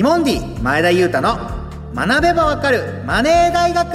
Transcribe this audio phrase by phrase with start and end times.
[0.00, 1.36] ティモンディ前田裕太の
[1.94, 3.92] 学べばわかるマネー大学。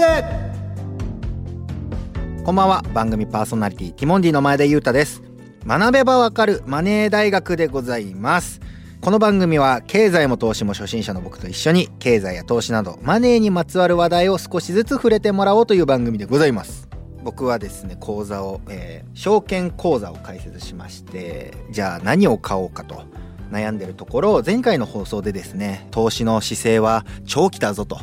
[2.43, 5.23] こんばんは番組パーソナリティティモンディの前田裕太です。
[5.65, 8.61] 学べばわかるマネー大学でございます。
[9.01, 16.87] この番組は経済も投資も初心者の僕と一緒に経済や投資などマネーにまつわる話題を少しずつ触れてもらおうという番組でございます。
[17.23, 23.05] 僕はですね講座を、えー、証券講座を開設しましてじゃあ何を買おうかと。
[23.51, 27.99] 悩んでるところ前回の放送でですね投資の姿勢は長期だぞと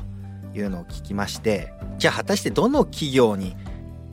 [0.54, 3.56] いうのを聞きましてじゃあ果たしてどの企業に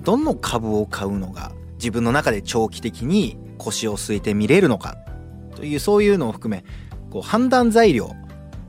[0.02, 4.98] どの株を買うのが自分の中で長期的に腰を据えて見れるのか
[5.56, 6.64] というそういうのを含め
[7.10, 8.16] こう判断材料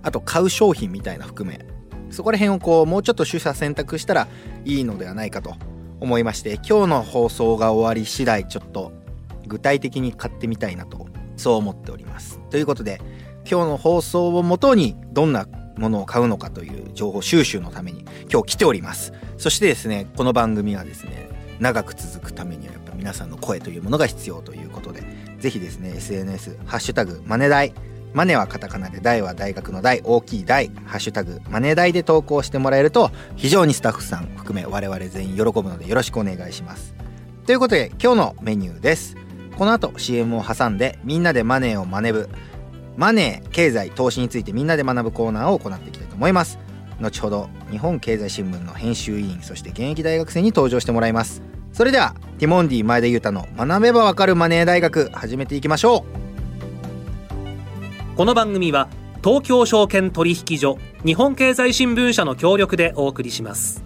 [0.02, 1.64] あと買う商品みたいな含め
[2.10, 4.28] そこら辺をこうもうちょっと取捨選択したら
[4.64, 5.54] いいのではないかと
[6.00, 8.92] 思いまして今日の放送が終わり次第ちょっと
[9.46, 10.99] 具体的に買ってみたいなと
[11.40, 12.38] そう思っております。
[12.50, 13.00] ということで
[13.50, 19.12] 今日の放送をもとにどんなものを買うのかという情報収集のために今日来ております。
[19.38, 25.02] そしてですねこの番組はですね長く続くためにはやっぱ皆さんの声というものが必要ということで
[25.38, 27.72] ぜひですね SNS「ハッシュタグマネダイ」
[28.12, 36.94] マネはカタカナで大は大学の大大きい大ハッシュタグマネ大で投稿してもらえると非常にスタッフさん含め我々全員喜ぶのでよろしくお願いします。
[37.46, 39.19] ということで今日のメニューです。
[39.60, 42.30] この後 CM を挟んでみんなでマネーを学ぶ
[42.96, 46.58] マネー経済投資についてみんなで学ぶコーナーを行っていきたいと思います。
[46.98, 51.42] 後ほど日本経済新聞の編集委員そして現役大学生に登場してもらいます。
[51.74, 56.06] それではティモンディ前田裕太の学べばわかるマネー大学始めていきましょ
[58.14, 58.16] う。
[58.16, 58.88] この番組は
[59.22, 63.84] 東京証券取引所日本経済新聞社の協力でお送りします。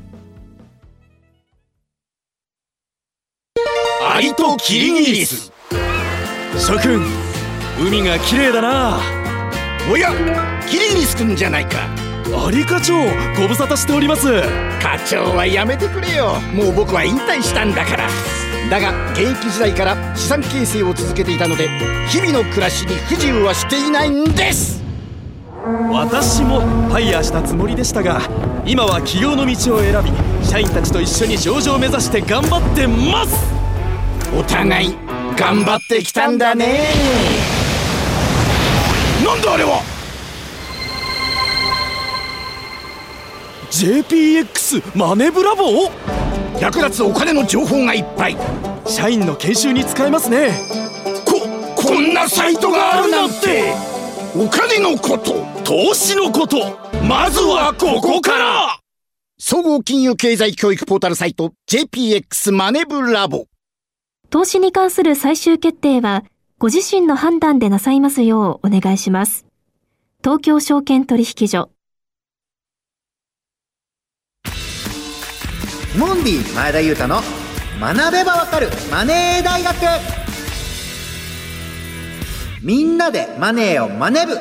[4.08, 5.53] アリとキリギリス
[6.58, 7.02] 諸君
[7.80, 9.00] 海が綺麗だな。
[9.90, 10.12] おや
[10.68, 11.88] キリギリス君じゃないか。
[12.46, 12.94] アリ課長
[13.36, 14.28] ご無沙汰しております。
[14.80, 16.36] 課長はやめてくれよ。
[16.54, 18.08] もう僕は引退したんだから。
[18.70, 21.68] だが現役時代から資産形成を続けていたので
[22.08, 24.82] 日々の暮らしに不自由はしていないんです。
[25.90, 28.20] 私もファイヤーしたつもりでしたが
[28.64, 33.52] 今は起業の道を選び社員たちと一緒に上場を目指して頑張ってます。
[34.38, 35.03] お互い
[35.36, 36.88] 頑張ってきたんだね。
[39.24, 39.82] なんだあれは。
[43.70, 46.60] JPX マネブラボー？
[46.60, 48.36] 役立つお金の情報がいっぱい。
[48.86, 50.52] 社員の研修に使えますね。
[51.24, 51.40] こ
[51.74, 53.74] こんなサイトがあるなんて。
[54.36, 56.56] お金のこと投資のこと
[57.06, 58.78] まずはここから。
[59.38, 63.46] 総合金融経済教育ポータルサイト JPX マネブラボ
[64.34, 66.24] 投資に関する最終決定は
[66.58, 69.46] ご自身の判断でなさいますようお願いします。
[70.24, 71.70] 東京証券取引所。
[75.96, 77.20] モンディ前田裕太の
[77.78, 79.76] 学べばわかるマネー大学。
[82.60, 84.36] みんなでマネーを学ぶ。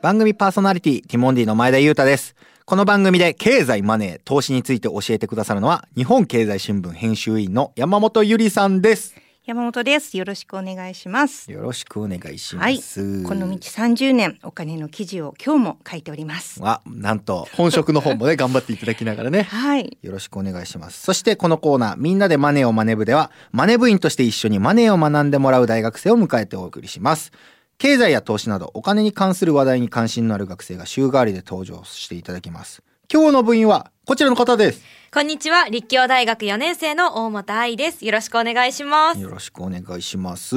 [0.00, 2.34] 番組パーソナリティティモンディの前田裕太です
[2.70, 10.16] この番組で経済マネー投資について教えてくださるのは日本経済新聞編集員の山本ゆりさんです山本です。
[10.16, 11.50] よろしくお願いします。
[11.50, 13.00] よろしくお願いします。
[13.00, 16.60] はい、この道30年お金の記事を今日も書いております。
[16.62, 19.42] あ、なんと本職の方もね 頑張っていただきながらね。
[19.42, 19.98] はい。
[20.02, 21.02] よろしくお願いします。
[21.02, 27.32] そしてこのコーナーみんなでマネーをマネ部ではマネ部員として一緒にマネーを学んでもらう大学生を迎えてお送りします。
[27.80, 32.82] 経済や投資などお金に関する話題に関心のある学生が週替わりで登場していただきます。
[33.10, 34.82] 今日の部員はこちらの方です。
[35.10, 35.66] こんにちは。
[35.70, 38.04] 立教大学4年生の大本愛です。
[38.04, 39.20] よろしくお願いします。
[39.22, 40.56] よろしくお願いします。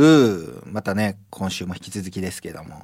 [0.66, 2.76] またね、今週も引き続きですけども。
[2.76, 2.82] は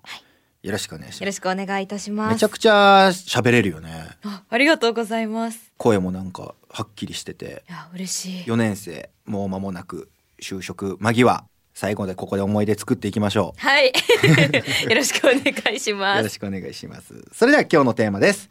[0.64, 1.20] い、よろしくお願いします。
[1.20, 2.34] よろしくお願いいたします。
[2.36, 4.08] めちゃくちゃ喋れるよね。
[4.24, 5.74] あありがとうございます。
[5.76, 7.66] 声もなんかはっきりしてて。
[7.68, 8.44] いや、嬉しい。
[8.46, 10.10] 4年生、もう間もなく
[10.42, 11.49] 就職間際。
[11.80, 13.62] 最後でここで思い出作っていきましょう。
[13.62, 13.94] はい。
[14.90, 16.18] よろしくお願いします。
[16.18, 17.14] よろしくお願いします。
[17.32, 18.50] それでは今日のテーマです。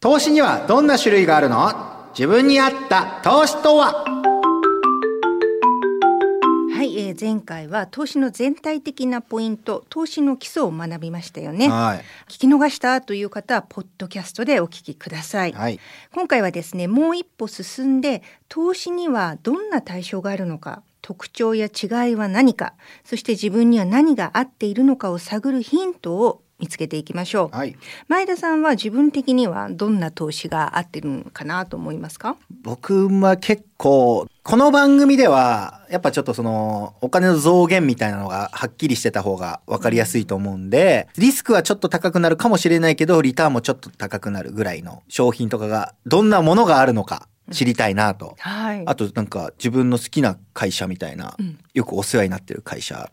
[0.00, 1.70] 投資にはどんな種類があるの？
[2.14, 4.02] 自分に合った投資とは？
[6.74, 15.78] はい、えー、前回は投資の全体的なポイント投資の基礎を学びましたよね、はい、聞き逃したという方はポッドキャストでお聞きください、はい、
[16.14, 27.74] 今回はですねもう一歩進んで投資にはどんな対象があるのか特徴や違いは何かそして自分には何が合っているのかを探るヒントを見つけていきましょう、はい、
[28.06, 32.36] 前田さんは自分的にはどんな投資が合ってるのかなと思いますか？
[32.62, 53.10] 僕は結構この番組ではやっぱちょっとそのお金の増減みたいなのがはっきりしてた方が分かりやすいと思うんでリスクはちょっと高くなるかもしれないけどリターンもちょっと高くなるぐらいの商品とかがどんなものがあるのか知りたいなと、はい、あとなんか自分の好きな会社みたいな、うん、よくお世話になってる会社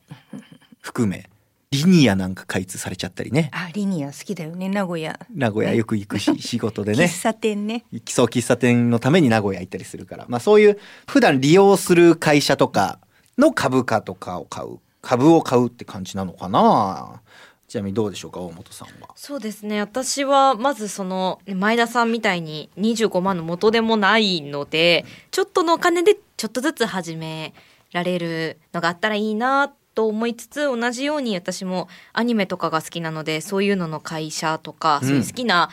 [0.80, 1.30] 含め
[1.72, 3.50] リニアなんか開通されちゃったりね。
[3.52, 5.20] あ、リニア好きだよね、名古屋。
[5.34, 7.06] 名古屋よく行くし、ね、 仕事でね。
[7.06, 7.84] 喫茶店ね。
[8.06, 10.26] 基礎喫茶店のために名古屋行ったりするから。
[10.30, 13.00] まあそういう普段利用する会社とか
[13.38, 14.80] の株価とかを買う。
[15.02, 17.22] 株を買うって感じなのかな。
[17.68, 19.10] ちなみにどうでしょうか大本さんは。
[19.16, 19.82] そうですね。
[19.82, 27.54] 私はまずその前田さんみたいに25万の元でもないのでちょっとのお金でちょっとずつ始め
[27.92, 35.70] られるのがあったらいいなと思いつつ同じように私もアニメとかが好きなのでそういうのの会社とか、そういう好きな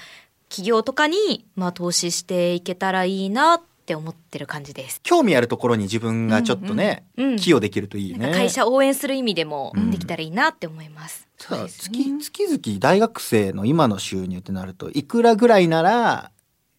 [0.48, 5.00] 企業とかに、まあ、投資していけたらいいなって思ってる感じです。
[5.02, 8.32] 興味あるところに自分がちょっとね、うんうん、寄与できるといいね。
[8.32, 16.30] 会社応援する意味でもできたらいいなって思います、うん、ね、月月々大学生の今の収入ってなるといくらぐらいなら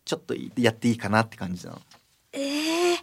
[0.05, 1.81] ちょっとやっていいかなって感じなの
[2.33, 2.97] えー、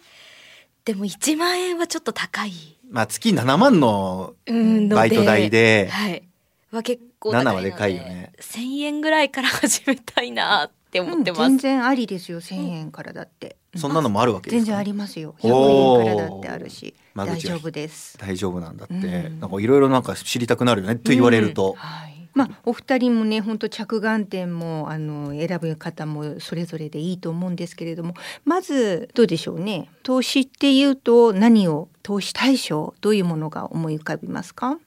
[0.85, 2.53] でも1万円はちょっと高い
[2.93, 6.23] まあ月7万のバイト代で、はい。
[6.71, 7.49] は結構高いので。
[7.49, 8.33] 7はでかいよね。
[8.39, 11.41] 1000円ぐらいから始めたいなって思ってます。
[11.41, 13.57] 全然ありですよ、1000円からだって。
[13.75, 15.35] そんなのもあるわけ全然ありますよ。
[15.39, 18.17] 100円からだってあるし、大丈夫です。
[18.17, 19.29] 大丈夫なんだって。
[19.39, 20.95] なんかいろいろなんか知りたくなるよね。
[20.95, 21.73] と言われると。
[21.77, 22.13] はい。
[22.35, 29.87] まあ、お二人もね本当着眼点もあの選ぶ方もそれぞれでいいと思うんですけれどもまずどうでしょうね？
[30.01, 34.79] 投資っていうと何を投資対象どういうものが思い浮かびますか？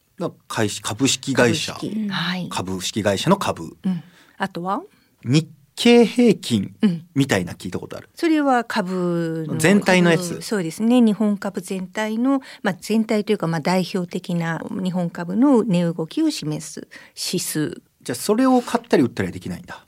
[0.82, 1.74] 株式会社。
[1.74, 4.02] 株式,、はい、株式会社の株、うん、
[4.38, 4.82] あとは？
[5.24, 5.46] 日
[5.76, 6.74] 経平均
[7.14, 10.40] みたいな聞いたことある、それは株全体のやつ？
[10.40, 11.00] そうですね。
[11.02, 17.82] 日本株全体の、まあ、全体というかまあ代表的な日本株の値動きを示す指数。
[18.02, 19.84] じゃあそれを買ったり売ったりできないんだ。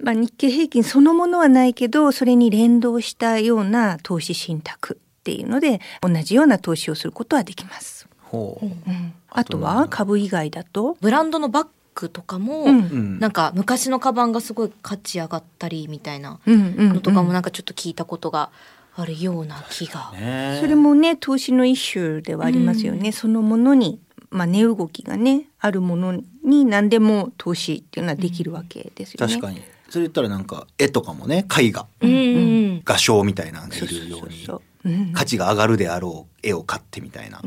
[0.00, 8.08] まあ、日経平均そのものはないけどそれに連動したような投資信託っていうので同じような投資をすることはできます。
[8.22, 10.96] ほう、うん、あとは株以外だと？
[11.00, 11.66] ブランドのバッ
[11.98, 18.50] クとかも、うん、なんか昔のカバンがすごい価値上がったりみたいなのとかもなんかちょっと聞いたことが
[18.94, 20.12] あるような気が。
[20.60, 23.08] それもね投資の一種ではありますよね。
[23.08, 24.00] うん、そのものに
[24.30, 29.32] まあ、値動きがねあるものに何でも投資っていうのはできるわけですよね。
[29.34, 29.62] 確かに。
[29.88, 34.28] それ言ったらなんか絵とかもね絵画、うん、画商みたいなのがいるよう
[34.86, 37.40] に価値が上がるであろう絵を買ってみたいな、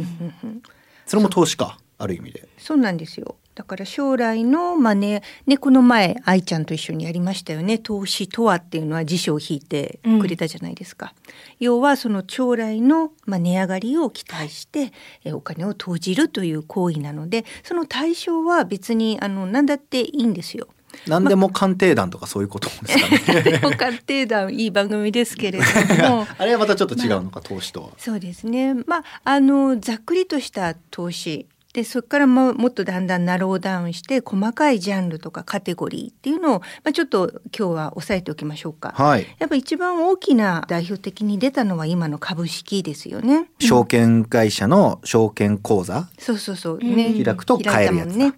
[1.05, 2.49] それも投資かある意味で。
[2.57, 14.91] そうなんですよだから将来のまあねねこの前愛ちゃんと一緒にやりましたよね投資とはっていうのは辞書を引いてくれたじゃないですか、うん、要はその将来のまあ値上がりを期待して
[15.23, 20.67] えお金を投じるという行為なのでその対象は別にあの何だっていいんですよ。
[21.07, 23.59] 何でも鑑定団とかそういうことですかね。
[23.77, 27.89] 鑑定団いい番組ですけれども あれはまたちょっと違うのか、まあ、投資とは。
[27.97, 28.73] そうですね。
[28.73, 43.49] まああのざっくりとした投資でそこからももっとだんだんナローダウンして細かいジャンルとかカテゴリーっていうのを、まあ、ちょっと今日は押さえておきましょうか、はい、やっぱ一番大きな代表的に出たのは今の株式ですよね。
[43.59, 46.77] 証券会社の証券口座、そうそうそう。
[46.79, 47.13] ね。
[47.23, 48.33] 開くと買えるやつね。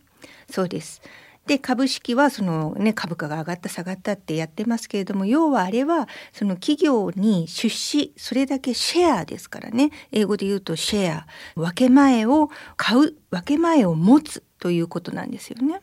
[0.50, 1.02] そうです
[1.46, 9.92] で株式はその、ね、株価が上がった下がったってやってますけれども要はあれはその企業に出資それだけシェアですからね。
[10.12, 11.28] 英語で言うとシェア。
[11.56, 15.82] 分け前を買う分け前を持つということなんですよね。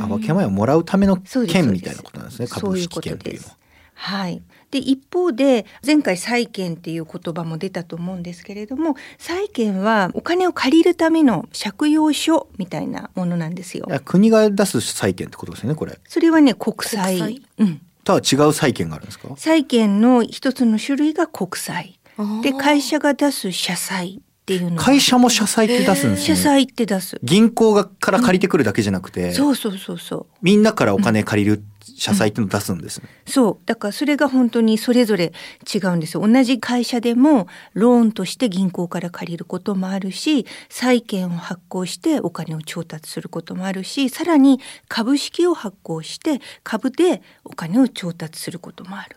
[0.00, 2.48] あ分け前をもらうための券みたいなことなんですね。
[2.48, 3.56] 株式券というのは。
[3.94, 4.42] はい、
[4.72, 13.86] で一方で前回債券っていう言葉も出たと思うんですけれども債券はお金を借りるための借用書みたいなものなんですよ。
[14.04, 16.00] 国が出す債券ってことですねこれ。
[16.08, 17.18] それはね国債。
[17.18, 17.42] 国債？
[17.58, 17.80] うん。
[18.02, 19.28] とは違う債券があるんですか？
[19.36, 21.98] 債券の一つの種類が国債。
[22.42, 24.22] で会社が出す社債
[24.56, 26.36] っていうの会社も社債って出すんですね。
[26.36, 27.18] 社債って出す。
[27.22, 30.26] 銀行がから借りてくるだけじゃなくて、うん、そうそうそうそう。
[30.42, 35.32] みんなからお金借りる社債ってのを出すんですね、うん、そうだからそれが本当にそれぞれ
[35.72, 49.16] 違うんですよ同じ会社でもローンとして銀行から借りることもあるし債券を発行してお金を調達することもあるしさらに株式を発行して株でお金を調達することもある。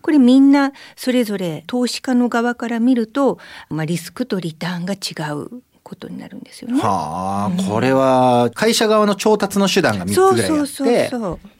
[0.00, 3.38] これみんなそれぞれ投資家の側から見ると、
[3.68, 6.80] まあ、リスクとリターンが違うことになるんですよね。
[6.80, 11.10] はあ、うん、これは会社側の調達の手段が3つぐらいあって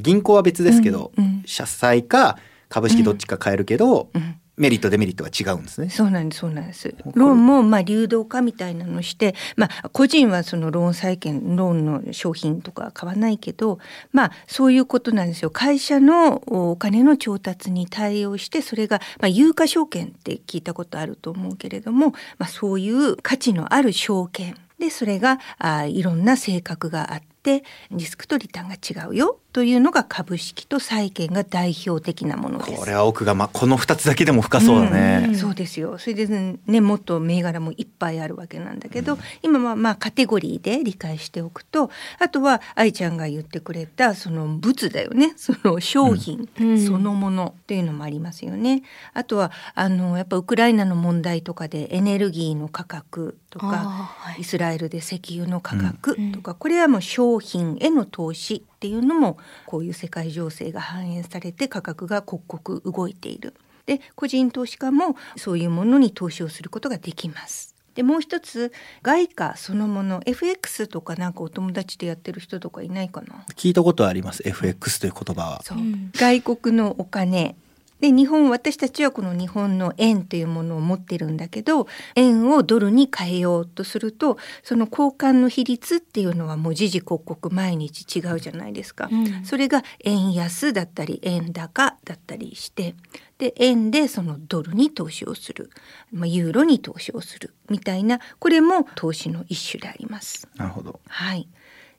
[0.00, 2.38] 銀行は別ですけど、うんうん、社債か
[2.68, 5.88] 株式どっちか買えるけど、うんメリットデメリットが違うんですね。
[5.88, 6.94] そうなんですそうなんです。
[7.14, 13.78] ローンもまあ流動化みたいなのして、まあ個人はそのローン債券ローンの商品とか買わないけど、
[14.12, 15.50] まあそういうことなんですよ。
[15.50, 32.80] 会社のお金の調達に対応してそれがまあ有価証券って聞いたことあると思うけれども、まあそういう価値のある証券でそれがあいろんな性格があってリスクとリターンが違うよというのが株式と債券が代表的なものです。
[32.80, 35.26] これは奥がまあこの二つだけでも深そうだね。
[35.28, 35.98] うん、そうですよ。
[35.98, 36.26] それで
[36.66, 45.34] ねもっと銘柄もいっぱいあるわけなんだけど、うん、今はまあカテゴリーで理解しておくと、あとは愛ちゃんが言ってくれたその物だよね。
[45.36, 46.48] その商品
[46.86, 48.82] そのものっていうのもありますよね。
[49.12, 63.54] あとはあのやっぱウクライナの問題とかでエネルギーの価格とか、はい、イスラエルで石油の価格とか、これはもう商品への投資っていうのもこういう世界情勢が反映されて価格が刻々動いている。
[63.86, 67.76] で個人投資家もそういうものに投資をすることができます。
[67.94, 68.72] でもう一つ
[69.02, 73.44] 外貨そのもの FX とかなんかお友達でやってる人とかいないかな？
[73.54, 77.54] 聞いたことあります FX という言葉はそう、うん、外国のお金
[78.02, 92.96] で日本私たちはこの日本の円というものを持ってるんだけど円をドルに変えようとするとその交換の比率っていうのはもう時々刻々毎日違うじゃないですか、うん、それが円安だったり円高だったりして
[93.38, 95.70] で円でそのドルに投資をする、
[96.12, 97.54] まあ、ユーロに投資をする。
[97.70, 100.48] みたいなこれも投資の一種であります。
[100.56, 101.00] なるほど。
[101.08, 101.48] はい。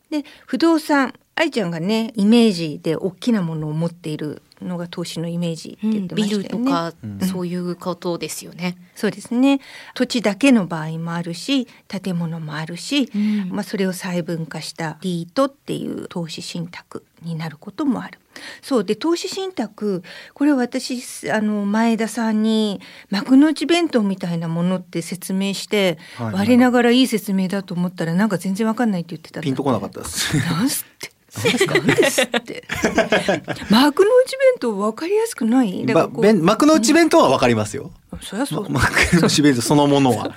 [0.10, 6.94] で不動産愛ちゃんがねイメージで大きなものを持っているのが投資のイメージって言ってましたよね、うん、ビルとか、
[7.28, 9.60] そういうことですよね、そうですね。
[9.96, 18.20] 土地だけの場合もあるし建物もあるし、うん、まあ、それを細分化したリートっていう投資信託になることもある。
[18.62, 22.82] そうで投資信託これ私あの前田さんに
[23.12, 30.36] 幕の内弁当みたいなものって説明して、はい、我ながらいい説明だと思ったらなんか全然わかんないって言ってたピンとこなかったです。
[30.38, 31.80] なんすって何ですか。
[31.80, 32.64] ですって。
[33.70, 35.86] 幕の内弁当分かりやすくない？
[35.86, 40.36] だから幕の内弁当は分かりますよ、うん、そりゃそう幕の内弁当そのものは。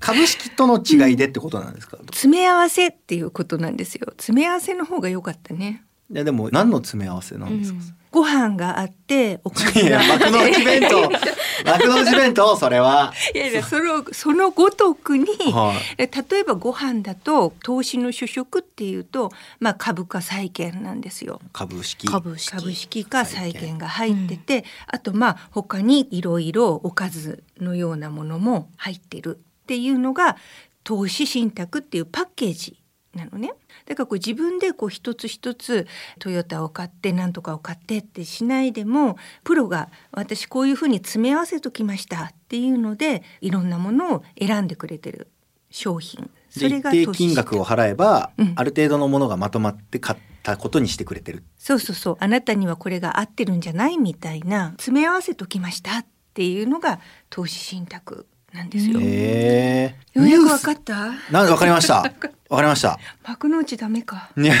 [0.00, 4.06] 株式との違いでってことなんですか、うん、詰め合わせっていうことなんですよ。
[4.12, 7.94] 詰め合わせの方が良かったねいやでも何の詰め合わせなんですか、うん。
[8.10, 11.10] ご飯があっておかずが幕の内弁当。
[11.68, 13.12] 幕の内弁当それは。
[13.34, 21.42] いやいやそのそのごとくに、はい、例えばご飯だと投資の主食っていうとまあ株か債券なんですよ。
[21.52, 22.08] 株式。
[22.08, 22.52] 株式。
[22.52, 30.38] 株式か債券が入ってて、うん、あとまあ他にいろいろおかずのようなものも入ってるっていうのが
[30.84, 32.78] 投資信託っていうパッケージ
[33.14, 33.52] なのね。
[33.86, 35.86] だからこう自分でこう一つ一つ
[36.18, 45.28] トヨタを買って何とかを買ってってしないでもプロが私こういうふうに詰め合わせときましたっていうのでいろんなものを選んでくれてる
[45.70, 46.30] 商品。
[46.50, 51.44] それが一定金額を払えば、うん、ある程度のものがまとまって買ったことにしてくれてる。
[51.56, 52.16] そうそうそう。
[52.20, 57.00] あなたにはこれが合ってるんじゃないみたいな詰め合わせときましたっていうのが
[57.30, 58.26] 投資信託
[58.58, 59.00] なんですよ。
[59.00, 61.12] ようやくわかった？
[61.30, 62.02] なんわかりました。
[62.02, 62.98] わかりました。
[63.26, 64.30] 幕の内ダメか。
[64.36, 64.54] いや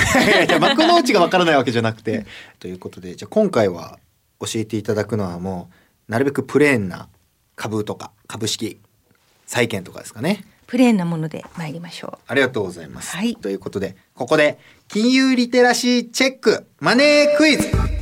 [0.44, 2.26] いや幕の内がわからないわけじゃなくて
[2.60, 3.98] ということでじゃあ今回は
[4.40, 5.68] 教えていただくのはも
[6.08, 7.08] うなるべくプレーンな
[7.56, 8.78] 株とか株式
[9.46, 10.44] 債券とかですかね。
[10.66, 12.18] プレーンなもので参りましょう。
[12.26, 13.16] ありがとうございます。
[13.16, 17.97] はい、ということでここで金融リテラシーチェックマネークイズ。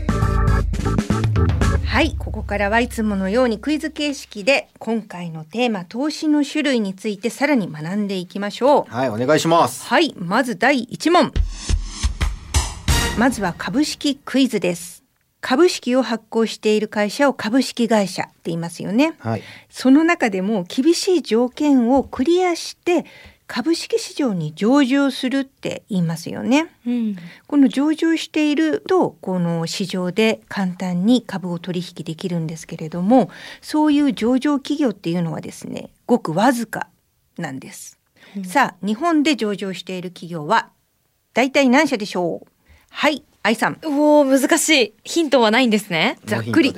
[1.97, 8.93] はいここからはいつものようにクイズ形式で今回のテーマ投資の種類についてさらに学んでいきましょう。
[8.93, 9.87] はいお願いします。
[9.87, 11.33] はいまず第1問。
[13.19, 15.05] まずは株式クイズです。
[15.41, 23.07] 株式を発行している会社を株式会社って言いますよね、はい、その中でも厳しい条件をクリアして
[23.47, 36.89] 株式市場に上場するって言いますよね、うん、この上場しているとこの市場で簡単に株を取引できるんですけれどもそういう上場企業っていうのはですねごくわずか
[37.39, 37.99] なんです、
[38.37, 40.71] うん、さあ日本で上場している企業は
[41.33, 42.49] 大体何社でしょう？
[42.91, 43.79] はい愛さん。
[43.85, 44.95] おお難しい。
[45.05, 46.19] ヒントはないんですね。
[46.25, 46.75] ざっくり。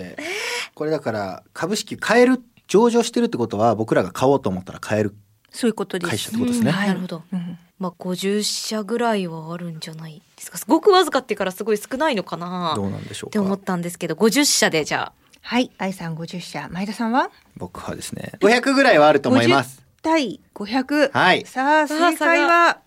[0.74, 5.14] これだから株式買える上場してるってことは僕らが買おうと思ったら買える
[5.50, 6.10] そういうことです。
[6.10, 6.70] 会社ってことですね。
[6.70, 7.22] はい、なるほど。
[7.32, 10.58] うん、まあ五十社ぐらいはあるんじゃないですか。
[10.58, 12.74] すごくわずかってからすごい少ないのかな。
[12.76, 15.12] どうなんでしょうって思ったんですけど、五十社でじゃあ。
[15.40, 17.30] はい、愛さん五十社、前田さんは？
[17.56, 19.82] 僕はですね、五百ぐらいはあると思います。
[20.02, 21.10] 対500。
[21.12, 21.46] はい。
[21.46, 22.80] さあ、正解は、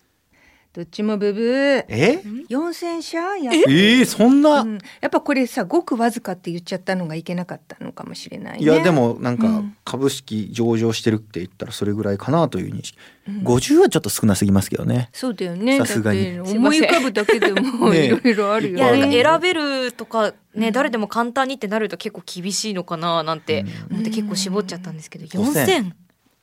[0.74, 1.84] どっちもブブー。
[1.88, 12.96] え ?4000 社やえー、そんな、うん、やっぱこれさ、ごくわずかって言っちゃったのがいけなかったのかもしれない、ね、いや、でもなんか、株式上場してるって言ったらそれぐらいかなという認識。
[13.28, 15.10] うん、50はちょっと少なすぎますけどね。
[15.12, 15.76] そうだよね。
[15.76, 16.40] さすがに。
[16.40, 18.92] 思い浮かぶだけでも いろいろあるよね。
[18.92, 25.92] ねいや、選べるとか、ね、誰でも簡単にってなると結構厳しいのかななんて、うん、思って結構絞っちゃったんですけど、4000。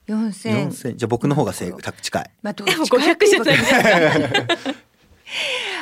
[0.09, 0.65] 四千。
[0.65, 0.97] 四千。
[0.97, 2.31] じゃあ僕の方が正近い。
[2.41, 3.79] まあどっちかっていうことですか。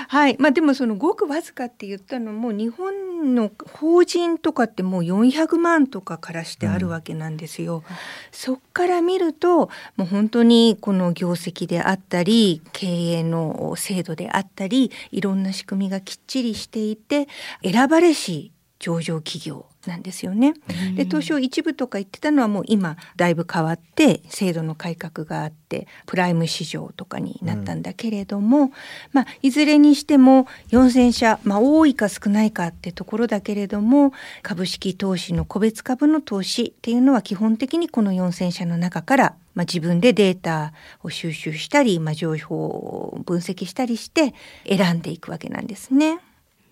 [0.10, 7.78] はい、まあ、でもそのごくわずかって言ったのも日本の法人とかってもう四百万とかからしてあるわけなんですよ。
[7.78, 7.96] うん、
[8.32, 17.28] そっから見るともう本当にこの業績であったり経営の制度であったりいろんな仕組みがきっちりしていて
[17.64, 20.54] 選ばれし上場企業なんですよね。
[20.96, 28.72] で東証一部とか言ってたのはもう今だいぶ変わって制度の改革があってプライム市場とかになったんだけれども、うん、
[29.14, 44.36] まあ、いずれにしても4,000社、まあ、多いか少ないかってところだけれども株式投資の個別株の投資っていうのは基本的にこの4,000社の中からまあ、自分でデータを収集したり、まあ、情報を分析したりして
[44.70, 46.20] 選んでいくわけなんですね。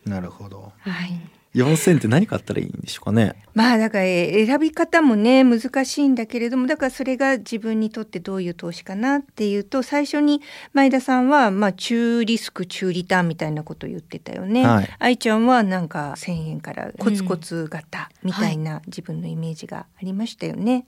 [0.05, 0.72] なるほど。
[0.81, 1.19] はい。
[1.55, 3.33] 4000って何買ったらいいんでしょうかね？
[3.53, 10.41] まあだから選び方もね難しいんだけれどもだからそれが自分にとってどういう投資かなっていうと最初に
[10.74, 20.74] 前田さんはまあ中リスク中リターンみたいなことを言ってたよね、はい、愛ちゃんはなんか1,000円からコツコツ型みたいな自分のイメージがありましたよね。
[20.74, 20.85] はい、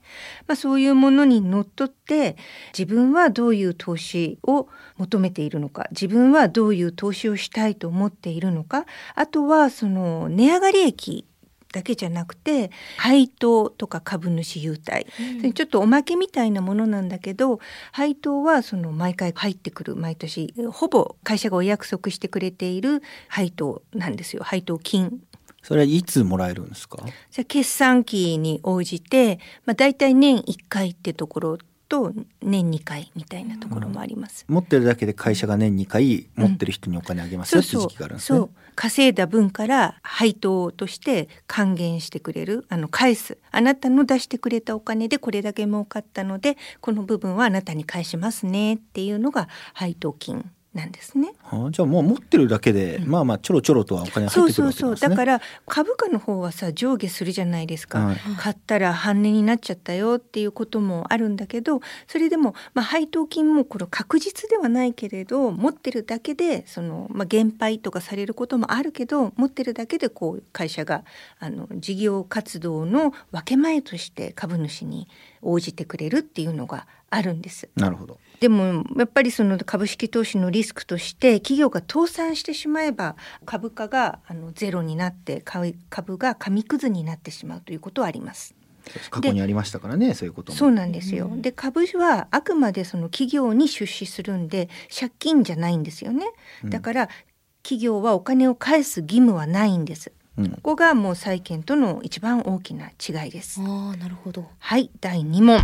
[0.48, 2.36] まあ、そういうものにのっとって
[2.76, 8.84] 自分はどういう投資を求めているのか自分はどういう投資をしたいと思っているのか
[9.14, 11.24] あとはその値上がり益
[11.72, 15.06] だけじゃなくて配当とか株主優待、
[15.44, 17.60] うん、ちょっとおまけみたいなものなんだけど
[17.92, 24.42] 配当はその毎回入ってくる毎年ほぼ会社がお約束してくれている配当なんですよ。
[24.44, 25.20] 配当金。
[25.62, 27.04] それはいつもらえるんですか？
[27.30, 31.58] じゃ決算期に応じて、まあ、大体年1回ってところ
[31.88, 38.50] と年2回みたいなところもあります、うん、持ってるだけで会社が年2回持ってる人にお金あげますよって時期があるんですね、そう。
[38.74, 43.38] 稼いだ分から配当として還元してくれるあの返す。
[43.50, 51.32] あなたの出してくれたお金でこれだけ儲かったのでこの部分はあなたに返しますねっていうのが配当金なんですね。
[51.42, 54.72] はあ、じゃあもう持ってるだけで、うん、まあまあちょろちょろとはお金入ってくるわけですね。
[54.72, 71.04] そうそうそうだから株価の方はさ上下するじゃないですか、はい、買ったら半値になっちゃったよっていうこともあるんだけどそれでも、まあ、配当金もこれ確実ではないけれど持ってるだけでその、まあ、減配とかされることもあるけど持ってるだけでこう会社が
[71.38, 75.08] あの事業活動の分け前として株主に
[75.40, 77.68] 応じてくれるっていうのがあるんです。
[77.74, 88.54] なるほどでもやっぱりその株式投資のリスクとして企業が倒産してしまえば株価があのゼロになって株が紙くずになってしまうということはあります。
[89.10, 91.30] 過去にありましたからねそういうことそうなんですよ。
[91.36, 96.26] で株はあくまでその企業に出資するんで借金じゃないんですよね。
[96.64, 97.08] だから
[97.62, 100.12] 企業はお金を返す義務はないんです。
[100.38, 103.60] うん、ここがもう債券との一番大きな違いです。
[103.60, 104.48] ああ、なるほど。
[104.58, 105.58] はい第2問。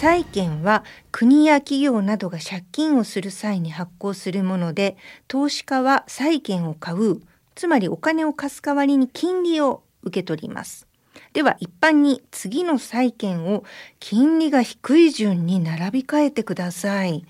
[0.00, 7.20] 債券は国や企業などが借金をする際に発行するもので投資家は債券を買う
[7.56, 10.86] つまりお金を貸す代わりに金利を受け取ります。
[11.32, 13.64] では一般に次の債券を
[13.98, 17.24] 金利が低い順に並び替えてください。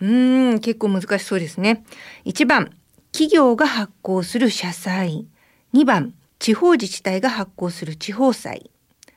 [0.00, 1.84] うーん結構難しそうですね。
[2.24, 2.70] 1番
[3.12, 5.26] 企業が発行する社債。
[5.74, 8.70] 2番地方自治体が発行する地方債。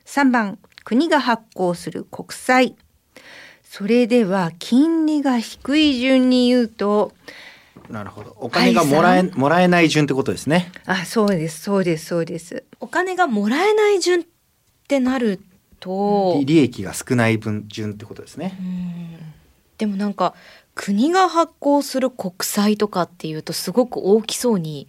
[0.04, 2.76] 3番国が発行する国債。
[3.62, 7.12] それでは金利が低い順に言うと
[7.90, 8.36] なるほど。
[8.38, 10.70] お金がもらえもらえない順ってことですね。
[10.84, 12.64] あそうですそうですそうです。
[12.80, 14.24] お金がもらえない順っ
[14.86, 15.40] てなる
[15.80, 18.58] と利益が少ない分順ってことですね。
[19.78, 20.34] でもなんか
[20.74, 24.86] 国が発行する国債とかっていうとすごく大きそうに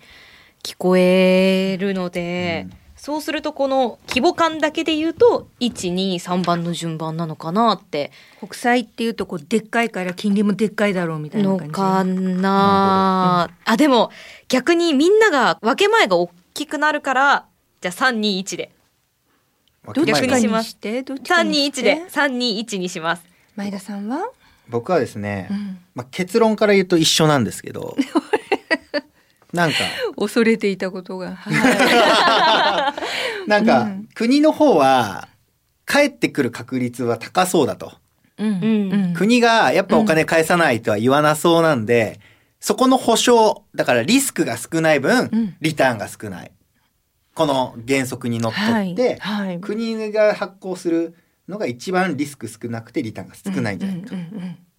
[0.64, 8.12] 聞こえるので、うんそうするとこの規模感だけで言うと123番の順番なのかなって。
[8.40, 11.66] 国債っていうとこうでっかいから金利もでっかいだろうみたいな感じ。
[11.66, 14.12] のかな、うん、あでも
[14.48, 17.46] 逆にみんなが分け前が大きくなるから
[17.82, 18.72] じゃあ321で
[20.06, 23.24] 逆にします321で321にします。
[23.56, 24.30] 前田さんは
[24.70, 27.64] 僕はですね、うん、まあ、結論から言うと一緒なんです。
[27.64, 27.98] けど
[29.54, 29.78] なんか。
[30.18, 32.94] 恐れていたことが、は
[33.46, 35.28] い、なんか、うん、国の方は
[35.86, 37.94] 返ってくる確率は高そうだと。
[38.38, 42.20] うん、国がやっぱお金返さないとは言わなそうなんで、
[42.62, 46.52] そこの保証、だからリスクが少ない分、リターンが少ない。
[47.36, 48.96] この原則にのっとって、はい。
[49.20, 51.16] はい、国が発行する
[51.48, 54.16] のが一番リスク少なくてリターンが少ないんじゃないか。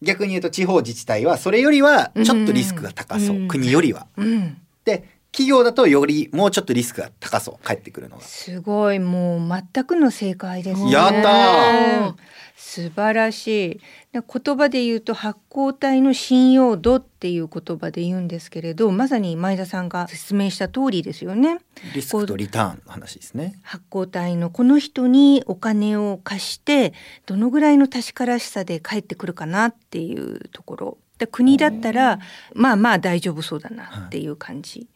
[0.02, 3.42] 逆に言うと地方自治体はそれよりはちょっとリスクが高そう、うん。
[3.42, 4.06] うん、国よりは。
[4.16, 8.22] うん、で企業だとよりもうちょっとリスクが高そう返ってくるのが。
[8.22, 10.90] すごいもう全くの正解ですね。
[10.90, 12.16] やった
[12.56, 13.80] 素晴らしい。
[14.12, 21.58] 言葉で言うと発行体の信用度っていう言葉で言うんですけれどまさに前田さんが説明した通りですよね。
[21.94, 23.58] リスクとリターンの話ですね。
[23.62, 26.92] 発行体のこの人にお金を貸して
[27.26, 30.98] どのぐらいの確からしさで返ってくるかなっていうところ。
[31.18, 32.18] で国だったら
[32.54, 34.88] まあまあ大丈夫そうだなっていう感じ、はい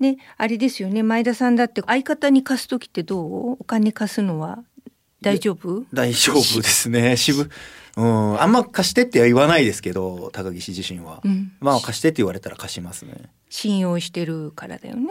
[0.00, 1.02] ね、あれですよね。
[1.02, 3.52] 前田さんだって相方に貸す時ってどう？
[3.60, 4.64] お金貸すのは
[5.20, 5.84] 大丈夫？
[5.92, 7.16] 大丈夫ですね。
[7.18, 7.50] 渋
[7.96, 8.40] うん。
[8.40, 13.30] あんま貸してっては言わないですけど高岸自身は、うん、まあ貸してって言われたら貸しますね。
[13.50, 15.08] 信用してるからだよね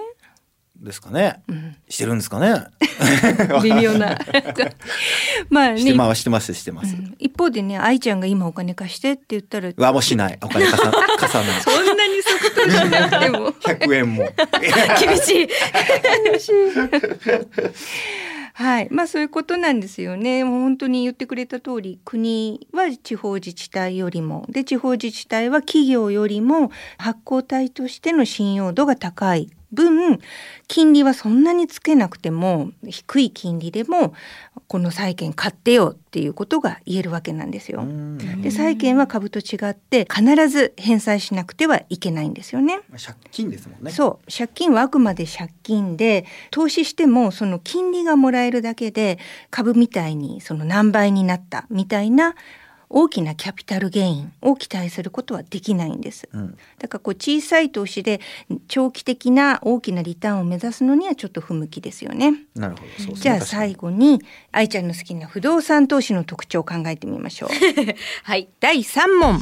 [0.81, 2.65] ですかね、うん、してるんですかね。
[3.63, 4.17] 微妙な。
[5.49, 5.79] まあね。
[5.79, 9.71] してますしてますしてます、うん、一方でね愛ちゃんが今お金貸してって言ったら。
[9.77, 10.37] わもうしない。
[10.41, 11.61] お金貸さ 貸さない。
[11.61, 13.51] そんなに即答しなくても。
[13.51, 14.29] 100円も。
[14.99, 15.47] 厳しい。
[16.23, 16.53] 厳しい。
[18.53, 20.43] はい、まあそういうことなんですよね。
[20.43, 30.19] もう本当に言ってくれた通り、国は地方自治体よりも、で地方自治体は企業よりも発行体としての信用度が高い分
[30.67, 34.13] 金利はそんなにつけなくても低い金利でも
[34.67, 37.83] この債券買ってよっていうことが言えるわけなんですよ。
[38.41, 42.81] で債券は株と違って必ず返済しなくてはいけないんですよね。
[42.91, 43.91] 借金ですもんね。
[43.91, 49.19] そう借金はあくまで借金で投資してもその金利がもらえるだけで
[49.51, 52.35] 株みたいにその何倍になったみたいな
[52.89, 56.27] 大きなキャピタルゲインを期待することはできないんです。
[56.33, 58.19] うん、だからこう小さい投資で
[58.67, 62.33] 長期的な大きなリターンを目指すのにはちょっと不向きですよね。
[62.55, 64.21] なるほど、ね、じゃあ最後に
[64.51, 67.49] 愛ちゃんの好きな不動産投資の特徴を考えてみましょう。
[68.23, 68.49] はい。
[68.59, 69.39] 第3問。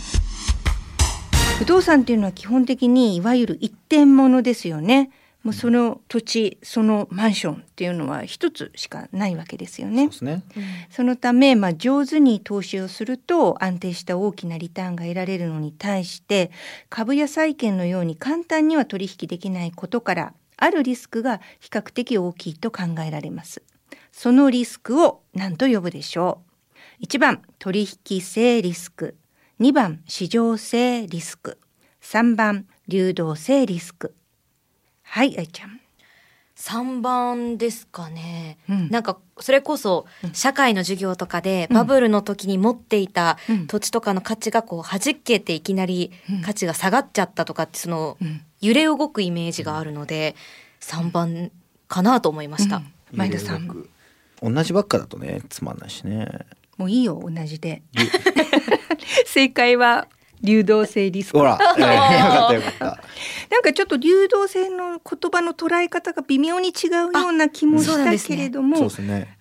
[1.60, 5.10] 不動産っていうのは基本的にいわゆる一点物ですよね。
[5.47, 10.10] もうその土地そのマンションっていうのは一つしかないわけですよね。
[10.12, 10.43] そね。
[10.89, 16.51] そのため、まあ、上手に投資をすると安定した大きなリターンが得られるのに対して
[16.89, 23.63] 株や債券のように簡単には取引できないことからあるリスクが比較的大きいと考えられます。
[24.12, 26.41] そのリスクを何と呼ぶでしょ
[26.99, 29.15] う？1番取引性リスク。
[29.62, 31.57] 2番市場性リスク。
[32.01, 34.13] 3番流動性リスク
[35.09, 35.79] はい愛ちゃん。
[36.57, 46.11] 3番ですかね、うん、なんかそれこそ社会の授業とかでバブルの時に持っていた土地とかの価値がこう弾けていきなり
[46.43, 48.17] 価値が下がっちゃったとかってその
[48.59, 50.35] 揺れ動くイメージがあるので
[50.81, 51.51] 3番
[51.87, 53.87] かなと思いました、うん、前田さん。
[54.41, 56.27] 同じばっかだとねつまんないしね。
[56.77, 57.83] もういいよ同じで。
[59.25, 60.07] 正解は
[60.41, 61.39] 流動性リスク。
[61.39, 62.86] ほら、 えー、よかったよかった。
[63.50, 68.89] なんかちょっと流動性の言葉の捉え方が微妙に違うような気もしたけれども、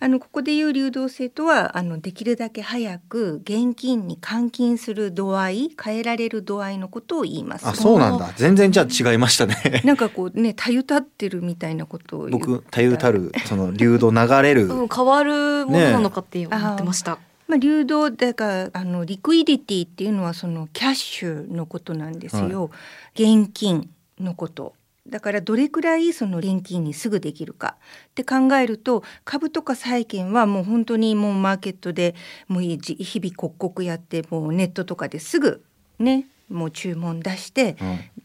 [0.01, 7.67] あのここで言う流動性とはあのできるだけ早く現金に換金する度合い、変えられる度合いのことを言います。
[7.67, 8.33] あ、そうなんだ。
[8.37, 9.57] 全然じゃあ違いましたね。
[9.85, 17.17] なんかこうね、たゆたってるみたいなことを僕たゆたるその流動流れる、うん、変わるものなのかって思ってました。
[17.17, 22.71] ねまあ、流動だからあのリクイディティっていうのはそのキャッシュのことなんですよ、は
[23.15, 23.89] い、現金
[24.21, 24.75] のこと。
[25.09, 27.77] だからどれくらいその現金にすぐできるか
[28.09, 32.17] って考えると株とか債券はもう本当にもうマーケットで
[32.49, 35.63] もう日々刻々やってもうネットとかですぐ
[36.01, 37.77] ねもう注文出して、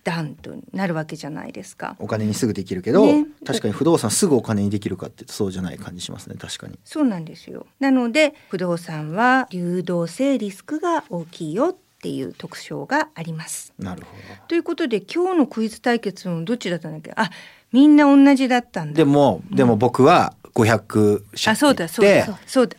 [0.03, 1.95] ダンとなるわけじゃないですか。
[1.99, 6.79] お金にすぐできるけど、ね、確かに不動産すぐお金にできるかってそうじゃない感じしますね確かに。
[6.83, 7.65] そうなんですよ。
[7.79, 13.73] なので不動産は流動性リスクが大きいよっていう特徴があります。
[13.77, 14.17] なるほど。
[14.47, 17.11] ということで今日のクイズ対決のどっちだったんだっけ？
[17.15, 17.29] あ
[17.71, 18.97] みんな同じだったんだ。
[18.97, 22.77] でも、でも僕は500あそうだそうだそうだ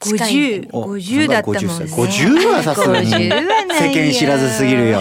[0.00, 1.86] 五十五十だったもんね。
[1.96, 5.00] 五十はさすがに世間知らずすぎるよ。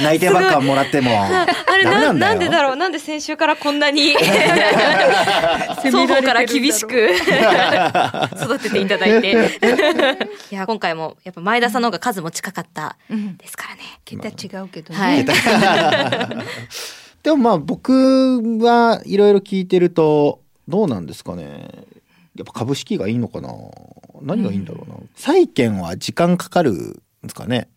[0.00, 1.10] 泣いてばっかもらっても。
[1.12, 2.76] あれななんでだろう？
[2.76, 4.14] なんで先週からこんなに
[5.82, 7.10] 双方から厳しく
[8.40, 9.32] 育てていただいて。
[10.50, 13.82] いや 今回もやっぱ前田さんの方が数も近かったですからね。
[14.04, 15.00] 桁違うけどね。
[15.00, 15.24] はい。
[17.22, 21.68] でもまあ僕はいろいろ聞いてるとどうなんですかね。
[22.34, 23.50] やっぱ株式がいいのかな？
[24.22, 26.76] 何がいいんだろうな、うん、債券は時間かかるん
[27.22, 27.68] ですかね？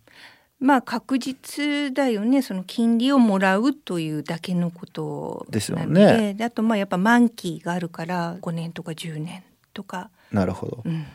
[0.59, 6.37] まあ確実だよねその金利をもらうというだけのことですよね。
[6.41, 10.09] あとまあやっぱ満期があるから5年とか10年とか。
[10.31, 10.81] なるほど。
[10.85, 11.05] うん、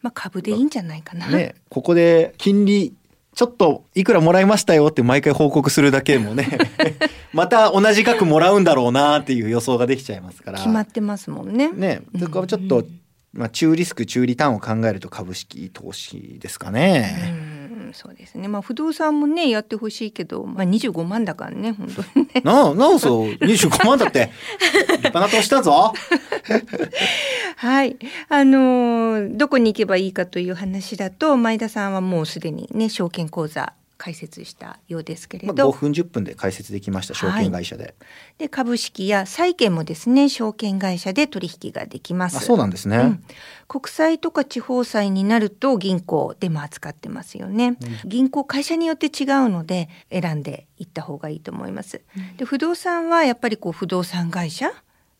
[0.00, 1.28] まあ株でいいんじゃないかな。
[1.28, 2.94] ねここで金利
[3.34, 6.58] ちょっといくらもらいましたよって毎回報告するだけでもね
[7.32, 11.70] また同じ額もらうんだろうなっていう予想ができちゃいますから決まってますもんね。
[11.72, 12.84] ねだからちょっと、
[13.32, 17.57] まあ、中リスク中リターンを考えると株式投資ですかね。
[17.88, 18.48] うんそうですね。
[18.48, 22.40] まあ不動産もねやってほしいけど、まあ二十五万だからね本当にね。
[22.44, 25.92] ななおそう二十五万だって 立派な投資だぞ。
[27.56, 27.96] はい、
[28.28, 37.94] あのー、どこに行けばいいかという話だと前田さんはもうすでにね証券口座解説したようですけれど、まあ、5分10分で解説できました証券会社で、はい、
[38.38, 42.38] で株式や債券もですね証券会社で取引ができます。
[42.44, 43.24] そうなんですね、うん、
[43.66, 47.76] 国債とか地方債になると銀行でも扱ってますよね、うん、
[48.08, 54.72] 銀行会社によって違うので選んでいった方がいいと思います、うん、で不動産はやっぱりこう不動産会社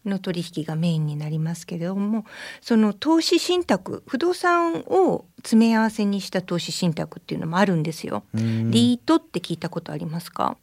[0.09, 2.25] の取引がメインになりますけれども
[2.61, 8.25] その投資信託不動産を詰め合わせにした投資信託っていうのもあるんですよ。
[8.35, 10.57] リートって聞いたことありますか？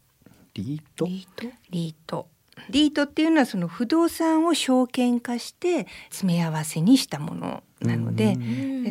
[0.54, 1.06] リート？
[1.06, 1.48] リート？
[1.70, 2.28] リート。
[2.70, 8.38] リートっていうのはその不動産を証券化して詰め合わせにしたものなので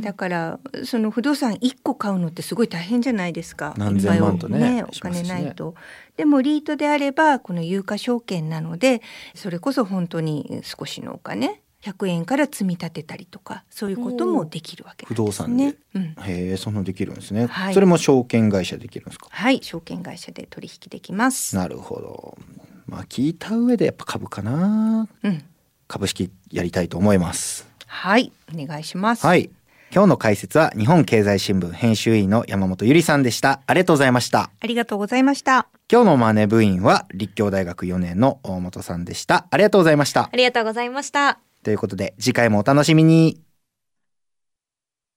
[0.01, 3.75] だからその不動産1個買うのってすごい大変じゃないですか。
[3.77, 5.75] 何千万とね、ね、お金ないと。
[6.17, 9.03] でもリートであればこの有価証券なので
[9.35, 15.17] それこそ本当に少しのお金100円から積み立てたりとかそういうこともできるわけですね。
[15.17, 16.15] 不動産で、うん、へ
[16.53, 19.29] えそんなできるんですね、はい、それも証券会社できるんですか？
[19.31, 21.57] はい証券会社で取引できます。
[21.57, 22.39] なるほど。
[22.87, 25.45] まあ聞いた上でやっぱ株かな、うん、
[25.89, 29.25] 株式やりたいと思いますはいお願いします。
[29.25, 29.51] はい。
[29.93, 33.61] 今日の解説は日本経済新聞編集員の山本ゆりさんでした。
[33.67, 34.51] ありがとうございました。
[34.61, 35.69] ありがとうございました。
[35.91, 39.47] 今日のマネ部員は立教大学4年の大本さんでした。
[39.49, 40.29] ありがとうございました。
[40.33, 41.39] ありがとうございました。
[41.63, 43.41] ということで次回もお楽しみに。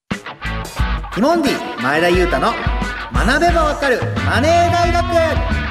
[0.09, 2.53] ティモンディ前田裕太の
[3.11, 5.66] 学べばわかるマネー大学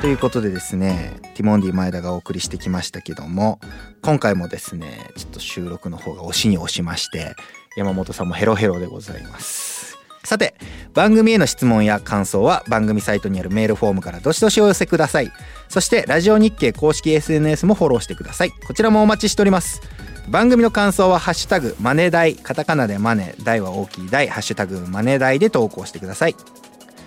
[0.00, 3.58] ということでですねティモンディ前田がお送りしてきましたけども
[4.00, 7.34] 今回もですねちょっと収録の方が押しに押しまして
[7.76, 9.98] 山本さんもヘロヘロでございます。
[10.24, 10.54] さて
[10.94, 15.32] 番組への質問や感想は番組サイトにあるメールフォームからどしどしお寄せください。
[15.68, 18.50] そしてラジオ日経公式 SNS もフォローしてください。
[18.50, 19.80] こちらもお待ちしております。
[20.28, 26.36] 番組の感想は「ハッシュタグマネダイ」カタカナでマネ大は大きい大ハッシュタグマネダイで投稿してください。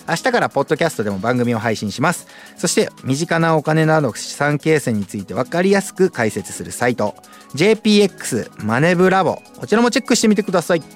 [0.10, 2.27] 明日からポッドキャストでも番組を配信します。
[2.62, 7.15] そして身近なお金など資産形成について分かりやすく解説するサイト
[7.56, 9.41] JPX マネブラボ。
[9.58, 10.82] こちらもチェックしてみてください。
[10.82, 10.88] テ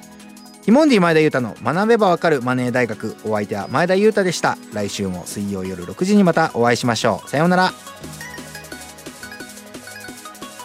[0.68, 3.16] ィモンディ前田裕太の学べばわかるマネー大学。
[3.26, 4.60] お相手は前田裕太でした。
[4.74, 7.30] 来週も水曜夜6時にまたお会いしましょう。
[7.32, 7.74] さようなら。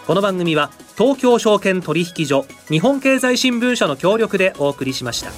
[0.06, 5.30] この番組は東京証券取引所日本経済新聞社の協力でお送りしました。